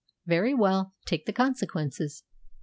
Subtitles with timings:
[0.25, 2.23] Very well, take the consequences.